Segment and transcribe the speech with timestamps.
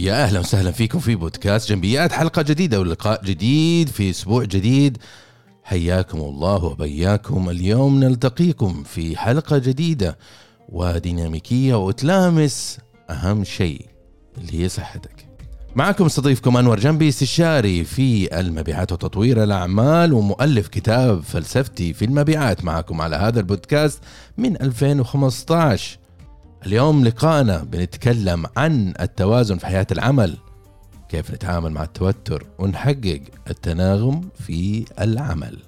[0.00, 4.98] يا أهلا وسهلا فيكم في بودكاست جنبيات حلقة جديدة ولقاء جديد في أسبوع جديد.
[5.64, 7.50] حياكم الله وبياكم.
[7.50, 10.18] اليوم نلتقيكم في حلقة جديدة
[10.68, 12.78] وديناميكية وتلامس
[13.10, 13.86] أهم شيء
[14.38, 15.26] اللي هي صحتك.
[15.74, 22.64] معكم استضيفكم أنور جنبي استشاري في المبيعات وتطوير الأعمال ومؤلف كتاب فلسفتي في المبيعات.
[22.64, 24.00] معكم على هذا البودكاست
[24.38, 25.99] من 2015
[26.66, 30.38] اليوم لقائنا بنتكلم عن التوازن في حياة العمل
[31.08, 35.58] كيف نتعامل مع التوتر ونحقق التناغم في العمل.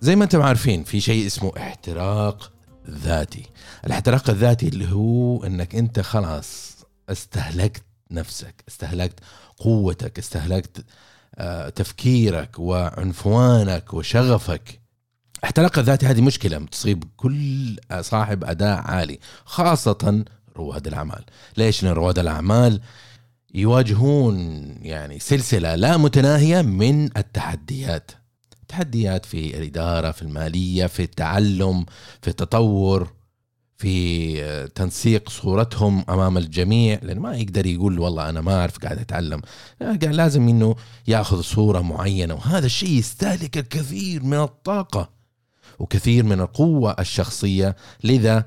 [0.00, 2.52] زي ما أنتم عارفين في شيء اسمه احتراق
[2.90, 3.46] ذاتي.
[3.86, 6.76] الاحتراق الذاتي اللي هو إنك أنت خلاص
[7.08, 9.20] استهلكت نفسك استهلكت
[9.58, 10.84] قوتك استهلكت
[11.34, 14.83] آه، تفكيرك وعنفوانك وشغفك.
[15.44, 20.24] احتراق الذاتي هذه مشكلة تصيب كل صاحب أداء عالي خاصة
[20.56, 21.24] رواد الأعمال.
[21.56, 22.80] ليش؟ لأن رواد الأعمال
[23.54, 24.36] يواجهون
[24.82, 28.10] يعني سلسلة لا متناهية من التحديات.
[28.68, 31.86] تحديات في الإدارة في المالية في التعلم
[32.22, 33.12] في التطور
[33.76, 36.98] في تنسيق صورتهم أمام الجميع.
[37.02, 39.40] لأن ما يقدر يقول والله أنا ما أعرف قاعد أتعلم.
[40.02, 40.76] لازم إنه
[41.06, 45.13] يأخذ صورة معينة وهذا الشيء يستهلك الكثير من الطاقة.
[45.78, 48.44] وكثير من القوة الشخصية لذا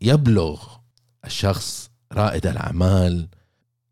[0.00, 0.62] يبلغ
[1.24, 3.28] الشخص رائد الأعمال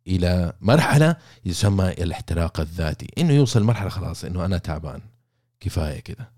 [0.07, 3.07] إلى مرحلة يسمى الاحتراق الذاتي.
[3.19, 5.01] إنه يوصل مرحلة خلاص إنه أنا تعبان.
[5.61, 6.31] كفاية كده.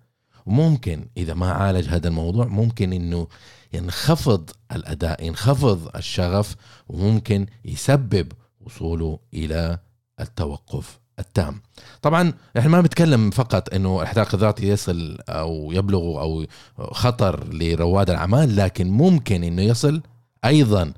[0.46, 3.28] وممكن إذا ما عالج هذا الموضوع ممكن إنه
[3.72, 6.56] ينخفض الأداء ينخفض الشغف
[6.88, 9.78] وممكن يسبب وصوله إلى
[10.20, 11.00] التوقف.
[11.18, 11.60] التام.
[12.02, 16.46] طبعا إحنا ما بنتكلم فقط إنه الاحتراق الذاتي يصل أو يبلغ أو
[16.78, 20.02] خطر لرواد الأعمال لكن ممكن إنه يصل
[20.44, 20.92] أيضا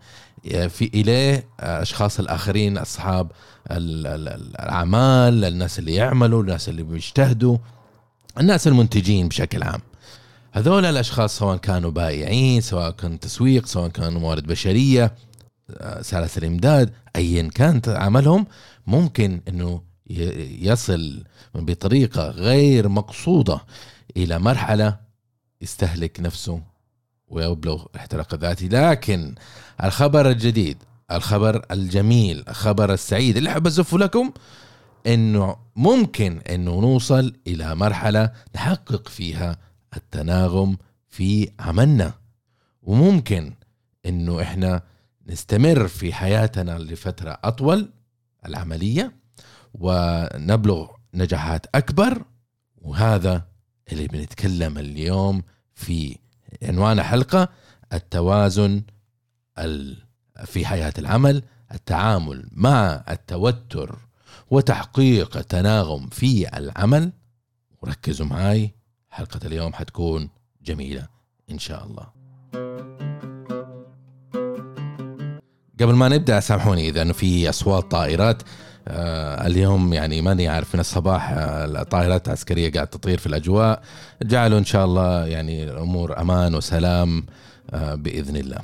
[0.44, 3.30] في إليه أشخاص الآخرين أصحاب
[3.70, 7.58] الأعمال الناس اللي يعملوا الناس اللي بيجتهدوا
[8.40, 9.80] الناس المنتجين بشكل عام.
[10.52, 15.14] هذول الأشخاص سواء كانوا بائعين سواء كان تسويق سواء كانوا موارد بشرية
[16.00, 18.46] سلاسل امداد ايا كانت عملهم
[18.86, 21.24] ممكن إنه يصل
[21.54, 23.60] بطريقة غير مقصودة
[24.16, 24.96] إلى مرحلة
[25.62, 26.62] يستهلك نفسه
[27.28, 29.34] ويبلغ الاحتراق الذاتي لكن
[29.84, 30.76] الخبر الجديد
[31.12, 34.32] الخبر الجميل الخبر السعيد اللي أحب أزفه لكم
[35.06, 39.58] إنه ممكن إنه نوصل إلى مرحلة نحقق فيها
[39.96, 40.76] التناغم
[41.08, 42.14] في عملنا.
[42.82, 43.52] وممكن
[44.06, 44.82] إنه إحنا
[45.26, 47.90] نستمر في حياتنا لفترة أطول
[48.46, 49.12] العملية
[49.80, 52.24] ونبلغ نجاحات أكبر.
[52.76, 53.46] وهذا
[53.92, 55.42] اللي بنتكلم اليوم
[55.74, 56.18] في
[56.62, 57.48] عنوان حلقه
[57.92, 58.82] التوازن
[60.44, 61.42] في حياة العمل
[61.72, 63.98] التعامل مع التوتر
[64.50, 67.12] وتحقيق التناغم في العمل.
[67.82, 68.74] وركزوا معي
[69.10, 70.30] حلقة اليوم حتكون
[70.62, 71.08] جميلة
[71.50, 72.06] إن شاء الله.
[75.80, 78.42] قبل ما نبدأ سامحوني إذا إنه في أصوات طائرات.
[78.88, 83.82] آه اليوم يعني ماني عارف من الصباح آه الطائرات العسكريه قاعد تطير في الأجواء.
[84.22, 87.26] جعلوا إن شاء الله يعني الأمور أمان وسلام
[87.70, 88.58] آه بإذن الله.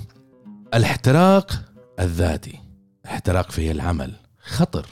[0.75, 1.63] الاحتراق
[2.01, 2.61] الذاتي
[3.07, 4.13] احتراق في العمل
[4.43, 4.87] خطر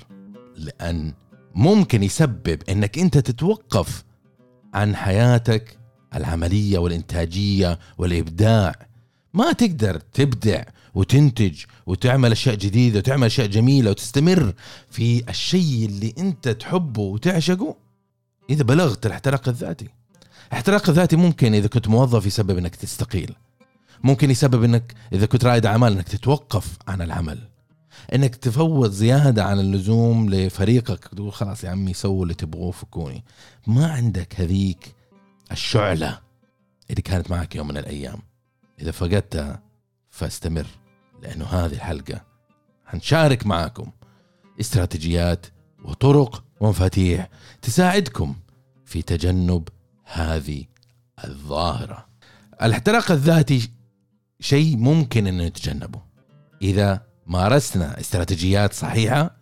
[0.57, 1.13] لأن
[1.55, 4.05] ممكن يسبب إنك أنت تتوقف
[4.75, 5.79] عن حياتك
[6.15, 8.75] العملية والإنتاجية والإبداع.
[9.35, 10.63] ما تقدر تبدع
[10.95, 14.55] وتنتج وتعمل أشياء جديدة وتعمل أشياء جميلة وتستمر
[14.91, 17.77] في الشيء اللي أنت تحبه وتعشقه
[18.51, 19.89] إذا بلغت الاحتراق الذاتي.
[20.49, 23.35] الاحتراق الذاتي ممكن إذا كنت موظف يسبب إنك تستقيل.
[24.05, 27.39] ممكن يسبب إنك إذا كنت رائد أعمال إنك تتوقف عن العمل.
[28.15, 33.25] إنك تفوض زيادة عن اللزوم لفريقك تقول خلاص يا عمي سووا اللي تبغوه فكوني.
[33.67, 34.95] ما عندك هذيك
[35.53, 36.19] الشعلة
[36.91, 38.19] اللي كانت معك يوم من الأيام.
[38.81, 39.63] إذا فقدتها
[40.11, 40.67] فاستمر.
[41.23, 42.25] لأنه هذه الحلقة
[42.87, 43.91] حنشارك معاكم
[44.61, 45.47] استراتيجيات
[45.85, 47.29] وطرق ومفاتيح
[47.63, 48.37] تساعدكم
[48.85, 49.69] في تجنب
[50.05, 50.65] هذه
[51.25, 52.07] الظاهرة.
[52.63, 53.71] الاحتراق الذاتي
[54.41, 56.03] شيء ممكن أن نتجنبه.
[56.63, 59.37] إذا مارسنا استراتيجيات صحيحة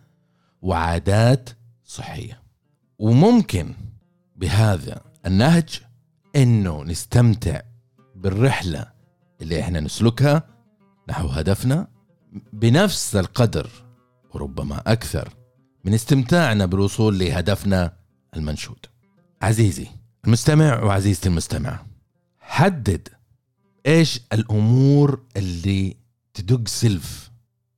[0.62, 1.50] وعادات
[1.84, 2.42] صحية.
[2.98, 3.74] وممكن
[4.36, 5.80] بهذا النهج
[6.36, 7.60] أنه نستمتع
[8.14, 8.92] بالرحلة
[9.40, 10.57] اللي إحنا نسلكها
[11.08, 11.88] نحو هدفنا
[12.52, 13.70] بنفس القدر
[14.34, 15.28] وربما أكثر
[15.84, 17.92] من استمتاعنا بالوصول لهدفنا
[18.36, 18.86] المنشود.
[19.42, 19.86] عزيزي
[20.24, 21.80] المستمع وعزيزتي المستمع
[22.40, 23.08] حدد
[23.86, 25.96] إيش الأمور اللي
[26.34, 27.30] تدق سلف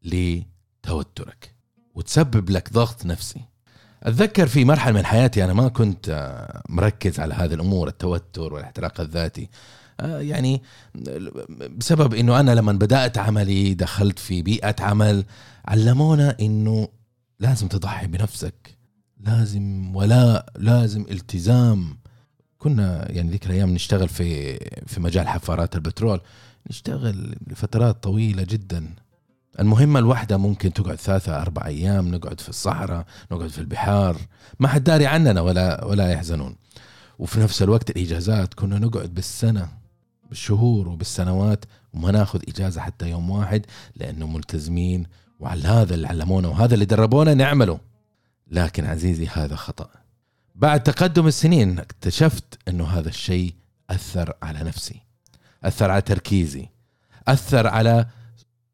[0.03, 1.55] لتوترك
[1.95, 3.41] وتسبب لك ضغط نفسي
[4.03, 6.37] أتذكر في مرحلة من حياتي أنا ما كنت
[6.69, 9.49] مركز على هذه الأمور التوتر والاحتراق الذاتي
[10.05, 10.63] يعني
[11.77, 15.25] بسبب إنه أنا لما بدأت عملي دخلت في بيئة عمل
[15.65, 16.89] علمونا إنه
[17.41, 18.81] لازم تضحي بنفسك
[19.21, 21.99] لازم ولاء لازم التزام.
[22.59, 26.21] كنا يعني ذيك الأيام نشتغل في في مجال حفارات البترول
[26.71, 28.95] نشتغل لفترات طويلة جدا.
[29.61, 34.17] المهمة الواحدة ممكن تقعد ثلاثة أربع أيام نقعد في الصحراء نقعد في البحار.
[34.61, 36.57] ما حد داري عننا ولا ولا يحزنون.
[37.19, 39.69] وفي نفس الوقت الإجازات كنا نقعد بالسنة.
[40.31, 43.67] بالشهور وبالسنوات وما ناخذ إجازة حتى يوم واحد
[43.97, 45.07] لأنه ملتزمين
[45.41, 47.81] وعلى هذا اللي علمونا وهذا اللي دربونا نعمله
[48.51, 49.91] لكن عزيزي هذا خطأ.
[50.55, 53.55] بعد تقدم السنين اكتشفت إنه هذا الشيء
[53.91, 55.01] أثر على نفسي
[55.65, 56.69] أثر على تركيزي
[57.29, 58.07] أثر على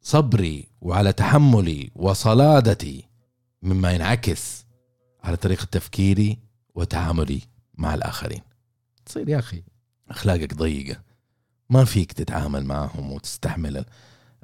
[0.00, 3.04] صبري وعلى تحملي وصلادتي
[3.62, 4.64] مما ينعكس
[5.24, 6.38] على طريقة تفكيري
[6.74, 7.40] وتعاملي
[7.74, 8.40] مع الآخرين.
[9.06, 9.62] تصير يا أخي.
[10.10, 11.05] أخلاقك ضيقة.
[11.70, 13.84] ما فيك تتعامل معهم وتستحمل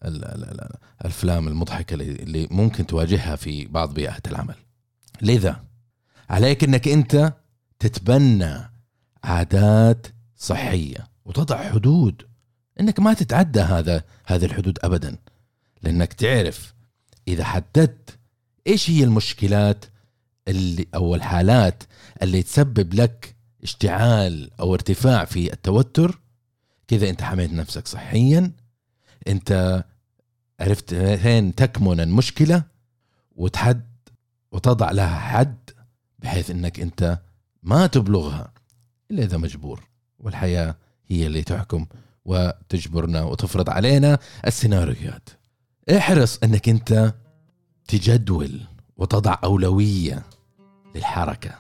[0.04, 4.54] الأفلام المضحكة اللي ممكن تواجهها في بعض بيئات العمل.
[5.22, 5.64] لذا
[6.30, 7.32] عليك أنك أنت
[7.78, 8.70] تتبنى
[9.24, 12.22] عادات صحية وتضع حدود.
[12.80, 15.16] إنك ما تتعدى هذا هذه الحدود ابدا.
[15.82, 16.74] لأنك تعرف
[17.28, 18.18] إذا حددت
[18.66, 19.84] إيش هي المشكلات
[20.48, 21.82] اللي أو الحالات
[22.22, 26.20] اللي تسبب لك اشتعال أو ارتفاع في التوتر
[26.92, 28.52] كذا انت حميت نفسك صحيا
[29.28, 29.84] انت
[30.60, 32.62] عرفت فين تكمن المشكلة
[33.36, 33.82] وتحد
[34.52, 35.70] وتضع لها حد
[36.18, 37.18] بحيث إنك انت
[37.62, 38.52] ما تبلغها
[39.10, 39.82] إلا إذا مجبور.
[40.18, 41.86] والحياة هي اللي تحكم
[42.24, 45.28] وتجبرنا وتفرض علينا السيناريوهات.
[45.96, 47.14] احرص إنك انت
[47.88, 48.60] تجدول
[48.96, 50.22] وتضع أولوية
[50.94, 51.58] للحركة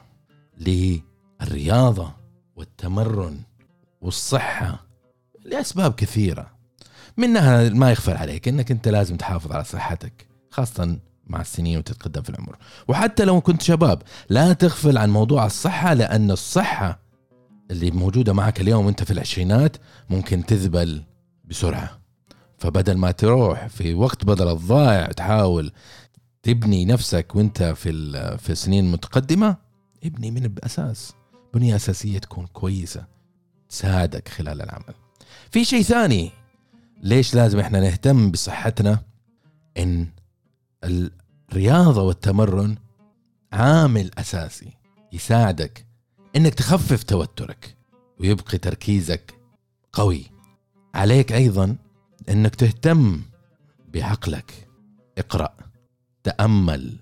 [0.58, 2.12] للرياضة
[2.56, 3.40] والتمرن
[4.00, 4.91] والصحة
[5.44, 6.50] لأسباب كثيرة.
[7.16, 12.30] منها ما يخفى عليك إنك أنت لازم تحافظ على صحتك خاصة مع السنين وتتقدم في
[12.30, 12.56] العمر.
[12.88, 17.02] وحتى لو كنت شباب لا تغفل عن موضوع الصحة لأن الصحة
[17.70, 19.76] اللي موجودة معك اليوم وأنت في العشرينات
[20.10, 21.02] ممكن تذبل
[21.44, 21.98] بسرعة.
[22.58, 25.72] فبدل ما تروح في وقت بدل الضائع تحاول
[26.42, 29.56] تبني نفسك وأنت في في سنين متقدمه
[30.04, 31.12] ابني من الأساس.
[31.54, 33.04] بنية أساسية تكون كويسة
[33.68, 34.94] تساعدك خلال العمل.
[35.52, 36.30] في شيء ثاني.
[37.02, 39.02] ليش لازم إحنا نهتم بصحتنا؟
[39.78, 40.06] إن
[40.84, 42.76] الرياضة والتمرن
[43.52, 44.72] عامل أساسي
[45.12, 45.86] يساعدك
[46.36, 47.76] إنك تخفف توترك
[48.20, 49.34] ويبقي تركيزك
[49.92, 50.24] قوي.
[50.94, 51.76] عليك أيضا
[52.28, 53.22] إنك تهتم
[53.88, 54.68] بعقلك.
[55.18, 55.56] اقرأ
[56.22, 56.98] تأمل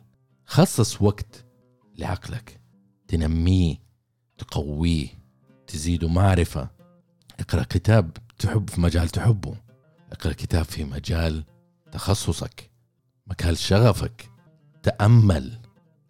[0.47, 1.45] خصص وقت
[1.99, 2.61] لعقلك.
[3.09, 3.77] تنميه
[4.39, 5.09] تقويه
[5.67, 6.71] تزيده معرفة.
[7.41, 8.17] اقرأ كتاب.
[8.41, 9.55] تحب في مجال تحبه.
[10.13, 11.45] اقرأ كتاب في مجال
[11.93, 12.71] تخصصك
[13.27, 14.31] مجال شغفك.
[14.83, 15.59] تأمل.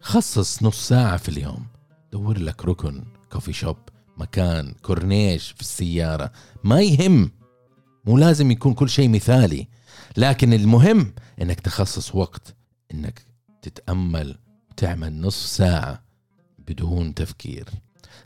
[0.01, 1.67] خصص نص ساعة في اليوم.
[2.11, 3.77] دور لك ركن كوفي شوب
[4.17, 6.31] مكان كورنيش في السيارة.
[6.63, 7.31] ما يهم.
[8.05, 9.67] مو لازم يكون كل شيء مثالي.
[10.17, 12.55] لكن المهم إنك تخصص وقت
[12.93, 13.25] إنك
[13.61, 14.37] تتأمل
[14.71, 16.03] وتعمل نصف ساعة
[16.59, 17.69] بدون تفكير.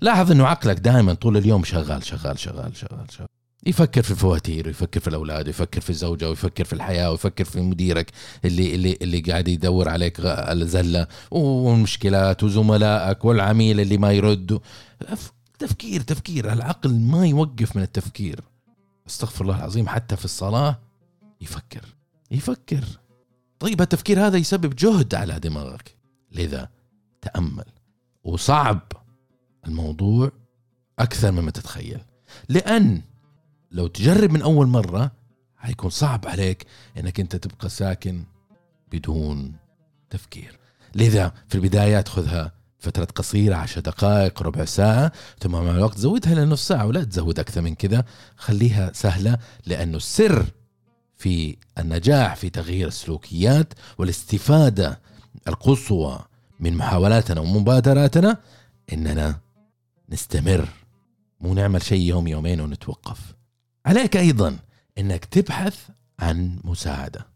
[0.01, 3.34] لاحظ إنه عقلك دائما طول اليوم شغال شغال شغال شغال شغال.
[3.67, 8.11] يفكر في الفواتير ويفكر في الأولاد ويفكر في الزوجة ويفكر في الحياة ويفكر في مديرك
[8.45, 14.59] اللي اللي اللي قاعد يدور عليك الزلة والمشكلات وزملائك والعميل اللي ما يرد.
[15.59, 16.53] تفكير تفكير.
[16.53, 18.39] العقل ما يوقف من التفكير.
[19.07, 20.79] استغفر الله العظيم حتى في الصلاة
[21.41, 21.85] يفكر
[22.31, 22.83] يفكر.
[23.59, 25.95] طيب التفكير هذا يسبب جهد على دماغك.
[26.31, 26.69] لذا
[27.21, 27.65] تأمل.
[28.23, 28.81] وصعب
[29.67, 30.31] الموضوع
[30.99, 31.99] أكثر مما تتخيل.
[32.49, 33.01] لأن
[33.75, 35.11] لو تجرب من أول مرة
[35.57, 36.65] حيكون صعب عليك
[36.97, 38.23] أنك أنت تبقى ساكن
[38.91, 39.53] بدون
[40.09, 40.59] تفكير.
[40.95, 46.67] لذا في البدايات خذها فترة قصيرة عشر دقائق ربع ساعة ثم مع الوقت زودها لنص
[46.67, 48.05] ساعة ولا تزود أكثر من كذا.
[48.37, 50.45] خليها سهلة لأنه السر
[51.17, 54.99] في النجاح في تغيير السلوكيات والاستفادة
[55.47, 56.19] القصوى
[56.59, 58.37] من محاولاتنا ومبادراتنا
[58.93, 59.39] إننا
[60.09, 60.69] نستمر.
[61.41, 63.34] مو نعمل شيء يوم يومين ونتوقف.
[63.85, 64.59] عليك أيضا
[64.97, 65.89] إنك تبحث
[66.19, 67.27] عن مساعدة.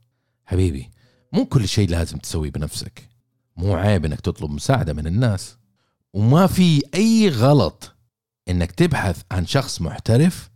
[0.46, 0.90] حبيبي
[1.34, 3.10] مو كل شيء لازم تسويه بنفسك.
[3.58, 5.58] مو عيب إنك تطلب مساعدة من الناس.
[6.14, 7.96] وما في أي غلط
[8.48, 10.50] إنك تبحث عن شخص محترف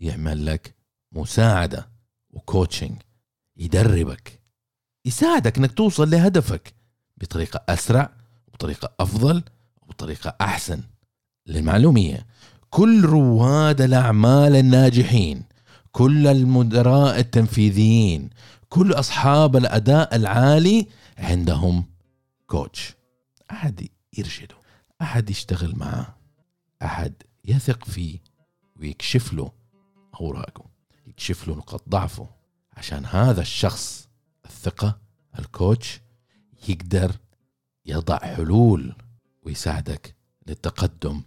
[0.00, 0.74] يعمل لك
[1.12, 1.88] مساعدة
[2.30, 3.02] وكوتشنج
[3.56, 4.42] يدربك
[5.04, 6.74] يساعدك إنك توصل لهدفك
[7.16, 8.10] بطريقة أسرع
[8.48, 9.42] وبطريقه أفضل
[9.82, 10.82] وبطريقة أحسن.
[11.46, 12.26] للمعلومية
[12.74, 15.42] كل رواد الأعمال الناجحين
[15.92, 18.30] كل المدراء التنفيذيين
[18.68, 20.86] كل أصحاب الأداء العالي
[21.18, 21.84] عندهم
[22.46, 22.94] كوتش.
[23.50, 23.88] أحد
[24.18, 24.54] يرشده
[25.02, 26.16] أحد يشتغل معه
[26.82, 27.14] أحد
[27.44, 28.18] يثق فيه
[28.76, 29.52] ويكشف له
[30.20, 30.64] أوراقه
[31.06, 32.28] يكشف له نقاط ضعفه.
[32.76, 34.08] عشان هذا الشخص
[34.44, 34.98] الثقة
[35.38, 36.00] الكوتش
[36.68, 37.12] يقدر
[37.86, 38.94] يضع حلول
[39.42, 40.16] ويساعدك
[40.46, 41.22] للتقدم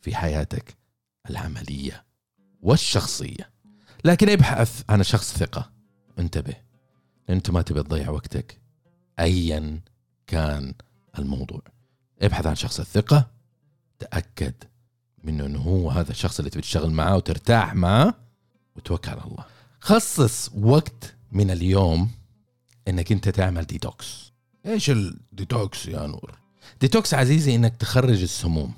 [0.00, 0.83] في حياتك.
[1.30, 2.04] العملية
[2.62, 3.50] والشخصية.
[4.04, 5.70] لكن ابحث عن شخص ثقة.
[6.18, 6.54] انتبه
[7.30, 8.60] أنت ما تبي تضيع وقتك.
[9.18, 9.80] ايا
[10.26, 10.74] كان
[11.18, 11.62] الموضوع.
[12.22, 13.30] ابحث عن شخص الثقه
[13.98, 14.54] تأكد
[15.24, 18.14] منه أنه هو هذا الشخص اللي تبي تشتغل معاه وترتاح معاه
[18.76, 19.44] وتوكل على الله.
[19.80, 22.10] خصص وقت من اليوم
[22.88, 24.32] إنك أنت تعمل ديتوكس
[24.66, 26.38] إيش الديتوكس يا نور؟
[26.80, 28.74] ديتوكس عزيزي إنك تخرج السموم.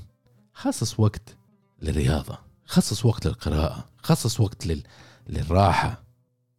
[0.52, 1.36] خصص وقت
[1.82, 2.38] للرياضة.
[2.64, 4.82] خصص وقت للقراءة خصص وقت لل...
[5.28, 6.02] للراحة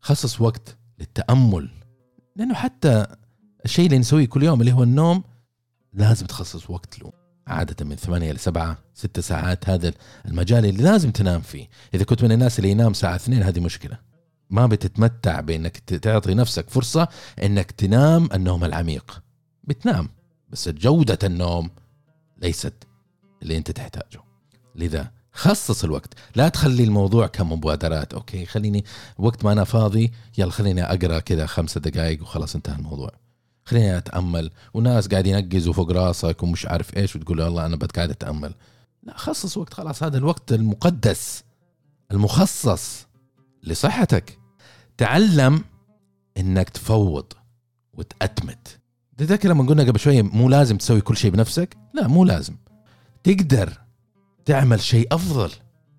[0.01, 1.69] خصص وقت للتأمل.
[2.35, 3.05] لأنه حتى
[3.65, 5.23] الشيء اللي نسويه كل يوم اللي هو النوم
[5.93, 7.11] لازم تخصص وقت له.
[7.47, 9.93] عادة من ثمانية لسبعة ستة ساعات هذا
[10.25, 11.69] المجال اللي لازم تنام فيه.
[11.93, 13.97] إذا كنت من الناس اللي ينام ساعة اثنين هذه مشكلة.
[14.49, 17.07] ما بتتمتع بإنك تعطي نفسك فرصة
[17.43, 19.23] إنك تنام النوم العميق.
[19.63, 20.09] بتنام
[20.49, 21.69] بس جودة النوم
[22.37, 22.73] ليست
[23.41, 24.26] اللي أنت تحتاجه.
[24.77, 26.13] لذا خصص الوقت.
[26.35, 28.85] لا تخلي الموضوع كمبادرات أوكي؟ خليني
[29.17, 33.11] وقت ما أنا فاضي يلا خليني أقرأ كذا خمسة دقائق وخلاص انتهى الموضوع.
[33.65, 34.51] خليني أتأمل.
[34.73, 38.53] وناس قاعدين ينقزوا فوق راسك ومش عارف إيش وتقول والله أنا بتقعد أتأمل.
[39.03, 40.03] لا خصص وقت خلاص.
[40.03, 41.43] هذا الوقت المقدس
[42.11, 43.07] المخصص
[43.63, 44.37] لصحتك.
[44.97, 45.63] تعلم
[46.37, 47.33] إنك تفوض
[47.93, 48.79] وتأتمت.
[49.17, 52.55] تذكر لما قلنا قبل شوية مو لازم تسوي كل شيء بنفسك؟ لا مو لازم.
[53.23, 53.86] تقدر
[54.47, 55.51] تعمل شيء أفضل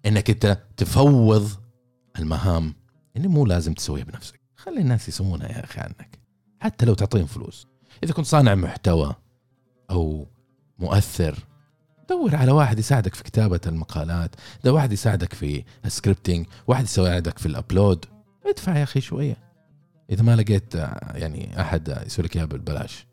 [0.07, 1.51] إنك أنت تفوض
[2.19, 2.75] المهام
[3.17, 4.41] اللي مو لازم تسويها بنفسك.
[4.57, 6.19] خلي الناس يسوونها يا أخي عنك
[6.61, 7.67] حتى لو تعطيهم فلوس.
[8.05, 9.15] إذا كنت صانع محتوى
[9.91, 10.27] أو
[10.79, 11.39] مؤثر
[12.09, 17.39] دور على واحد يساعدك في كتابة المقالات ده واحد يساعدك في ال scripting واحد يساعدك
[17.39, 18.05] في ال upload
[18.47, 19.37] ادفع يا أخي شوية.
[20.11, 20.75] إذا ما لقيت
[21.15, 23.07] يعني أحد يسوي لك إياها بالبلاش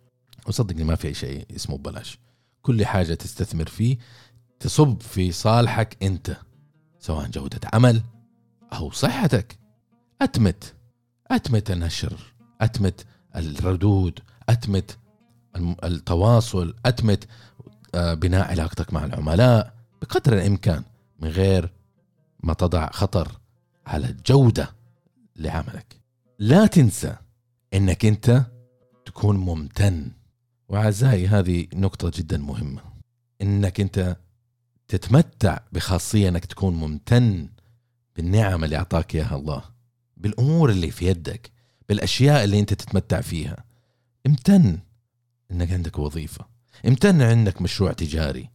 [0.48, 2.20] وصدقني ما في شيء اسمه ببلاش.
[2.62, 3.98] كل حاجة تستثمر فيه
[4.66, 6.38] تصب في صالحك أنت
[7.00, 8.02] سواء جودة عمل
[8.74, 9.60] أو صحتك.
[10.22, 10.74] أتمت
[11.32, 13.06] أتمت النشر أتمت
[13.36, 14.20] الردود
[14.50, 14.98] أتمت
[15.84, 17.28] التواصل أتمت
[17.96, 20.84] آه، بناء علاقتك مع العملاء بقدر الإمكان
[21.20, 21.74] من غير
[22.44, 23.32] ما تضع خطر
[23.88, 24.70] على الجودة
[25.36, 26.02] لعملك.
[26.40, 27.16] لا تنسى
[27.74, 28.46] إنك انت
[29.06, 30.12] تكون ممتن.
[30.70, 32.82] وأعزائي هذه نقطة جدا مهمة.
[33.42, 34.18] إنك انت
[34.88, 37.50] تتمتع بخاصية أنك تكون ممتن
[38.16, 39.64] بالنعم اللي أعطاك إياها الله
[40.18, 41.52] بالأمور اللي في يدك
[41.90, 43.64] بالأشياء اللي أنت تتمتع فيها.
[44.28, 44.80] امتن
[45.52, 46.46] إنك عندك وظيفة.
[46.88, 48.50] امتن عندك مشروع تجاري.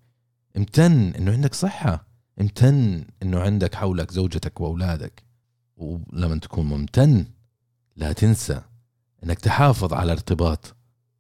[0.57, 2.07] امتن إنه عندك صحة.
[2.41, 5.23] امتن إنه عندك حولك زوجتك وأولادك.
[5.77, 7.27] ولما تكون ممتن
[7.97, 8.63] لا تنسى
[9.25, 10.77] إنك تحافظ على ارتباط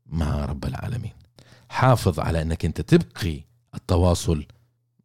[0.07, 1.13] مع رب العالمين.
[1.69, 4.47] حافظ على إنك أنت تبقي التواصل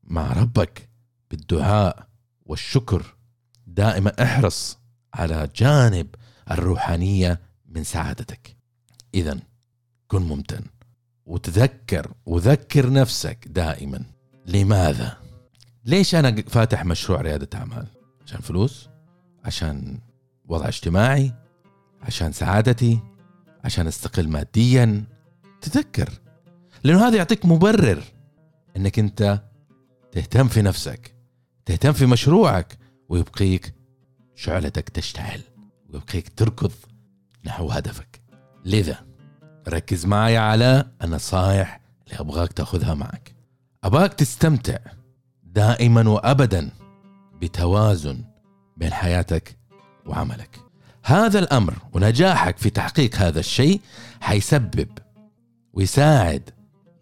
[0.06, 0.90] مع ربك
[1.32, 2.08] بالدعاء
[2.46, 3.16] والشكر.
[3.68, 4.78] دائما احرص
[5.14, 6.16] على جانب
[6.52, 8.58] الروحانية من سعادتك.
[9.14, 9.40] اذا
[10.08, 10.62] كن ممتن.
[11.26, 14.04] وتذكر وذكر نفسك دائما.
[14.46, 15.18] لماذا؟
[15.86, 17.88] ليش أنا فاتح مشروع ريادة أعمال؟
[18.26, 18.90] عشان فلوس؟
[19.44, 20.00] عشان
[20.48, 21.34] وضع اجتماعي؟
[22.02, 23.00] عشان سعادتي؟
[23.64, 25.04] عشان أستقل ماديا؟
[25.62, 26.10] تذكر.
[26.84, 28.04] لأنه هذا يعطيك مبرر
[28.78, 29.42] إنك أنت
[30.16, 31.16] تهتم في نفسك
[31.66, 32.78] تهتم في مشروعك
[33.10, 33.74] ويبقيك
[34.36, 35.42] شعلتك تشتعل
[35.90, 36.72] ويبقيك تركض
[37.46, 38.22] نحو هدفك.
[38.66, 39.06] لذا
[39.68, 43.36] ركز معي على النصائح اللي أبغاك تأخذها معك.
[43.84, 44.78] أبغاك تستمتع
[45.44, 46.70] دائما وابدا
[47.42, 48.24] بتوازن
[48.78, 49.58] بين حياتك
[50.06, 50.60] وعملك.
[51.04, 53.82] هذا الأمر ونجاحك في تحقيق هذا الشيء
[54.22, 54.90] حيسبب
[55.74, 56.50] ويساعد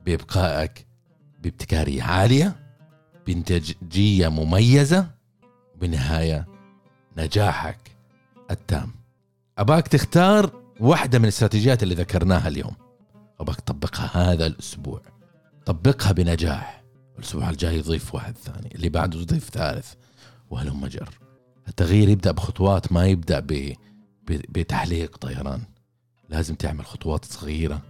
[0.05, 0.87] بإبقائك
[1.39, 2.62] بابتكارية عالية
[3.27, 5.07] بانتاجيه مميزة
[5.75, 6.47] بالنهايه
[7.17, 7.95] نجاحك
[8.51, 8.91] التام.
[9.57, 12.75] أباك تختار واحدة من الاستراتيجيات اللي ذكرناها اليوم.
[13.39, 15.01] أبغاك تطبقها هذا الأسبوع.
[15.65, 16.83] طبقها بنجاح.
[17.19, 18.75] الأسبوع الجاي ضيف واحد ثاني.
[18.75, 19.93] اللي بعده ضيف ثالث.
[20.49, 21.09] وهلم جر
[21.67, 23.73] التغيير يبدأ بخطوات ما يبدأ ب...
[24.27, 25.61] بتحليق طيران.
[26.29, 27.81] لازم تعمل خطوات صغيرة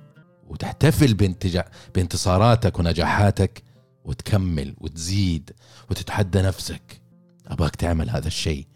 [0.47, 1.65] وتحتفل بانتجا...
[1.95, 3.63] بانتصاراتك ونجاحاتك
[4.03, 5.51] وتكمل وتزيد
[5.89, 7.01] وتتحدى نفسك.
[7.47, 8.67] أباك تعمل هذا الشيء.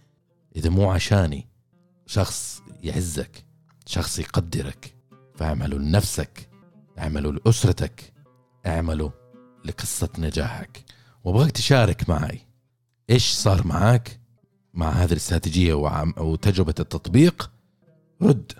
[0.55, 1.47] إذا مو عشاني
[2.05, 3.45] شخص يعزك
[3.85, 4.95] شخص يقدرك.
[5.35, 6.49] فاعمله لنفسك
[6.99, 8.13] اعمله لأسرتك
[8.65, 9.11] اعمله
[9.65, 10.83] لقصة نجاحك.
[11.23, 12.39] وأبغاك تشارك معي.
[13.09, 14.19] إيش صار معك
[14.73, 15.73] مع هذه الاستراتيجية
[16.17, 17.51] وتجربة التطبيق
[18.21, 18.51] رد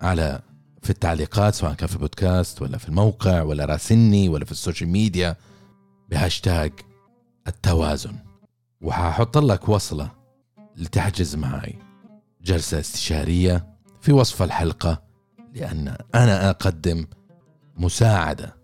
[0.00, 0.42] على
[0.82, 4.90] في التعليقات سواء كان في بودكاست ولا في الموقع ولا راسلني ولا في ال social
[4.90, 5.36] media.
[6.12, 6.72] بهاشتاج
[7.46, 8.16] التوازن.
[8.80, 10.10] وحاحط لك وصلة
[10.76, 11.78] لتحجز معي
[12.42, 15.02] جلسة استشارية في وصف الحلقة
[15.54, 17.06] لأن أنا أقدم
[17.76, 18.56] مساعدة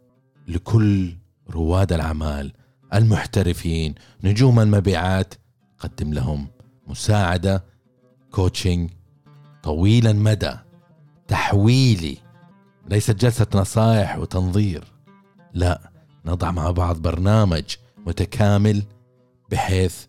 [0.48, 1.16] لكل
[1.50, 2.52] رواد الأعمال
[2.94, 5.34] المحترفين نجوم المبيعات.
[5.78, 6.48] قدم لهم
[6.86, 7.64] مساعدة
[8.30, 8.90] كوتشنج
[9.62, 10.52] طويل المدى
[11.28, 12.18] تحويلي
[12.88, 14.84] ليست جلسة نصائح وتنظير
[15.54, 15.90] لا
[16.28, 17.64] نضع مع بعض برنامج
[18.06, 18.82] متكامل
[19.50, 20.04] بحيث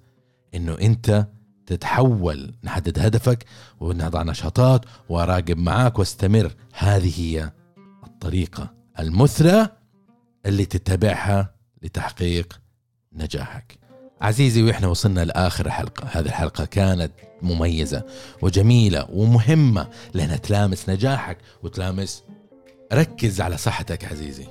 [0.56, 1.28] إنه أنت
[1.66, 3.46] تتحول نحدد هدفك
[3.80, 6.56] ونضع نشاطات وراقب معاك واستمر.
[6.74, 7.52] هذه هي
[8.04, 9.70] الطريقة المثلى
[10.46, 12.60] اللي تتبعها لتحقيق
[13.14, 13.80] نجاحك.
[14.22, 17.12] عزيزي وإحنا وصلنا لآخر الحلقة، هذه الحلقة كانت
[17.42, 18.04] مميزة
[18.42, 22.24] وجميلة ومهمة لأنها تلامس نجاحك وتلامس
[22.94, 24.48] ركز على صحتك عزيزي.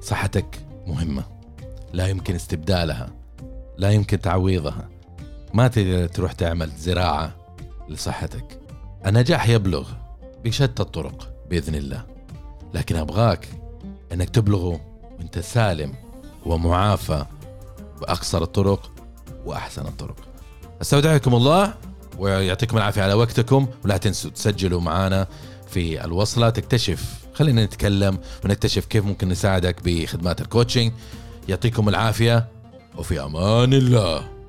[0.00, 1.24] صحتك مهمة.
[1.92, 3.10] لا يمكن استبدالها.
[3.78, 4.88] لا يمكن تعويضها.
[5.54, 7.32] ما تقدر تروح تعمل زراعة
[7.88, 8.60] لصحتك.
[9.06, 9.88] النجاح يبلغ
[10.44, 12.06] بشتى الطرق بإذن الله.
[12.74, 13.48] لكن أبغاك
[14.12, 14.80] إنك تبلغه
[15.18, 15.94] وأنت سالم
[16.46, 17.26] ومعافى
[18.00, 18.90] بأقصر الطرق
[19.46, 20.16] وأحسن الطرق.
[20.82, 21.74] أستودعكم الله
[22.18, 23.66] ويعطيكم العافية على وقتكم.
[23.84, 25.26] ولا تنسوا تسجلوا معنا
[25.68, 26.50] في الوصلة.
[26.50, 30.92] تكتشف خلينا نتكلم ونكتشف كيف ممكن نساعدك بخدمات الكوتشنج
[31.48, 32.48] يعطيكم العافية
[32.96, 34.41] وفي أمان الله.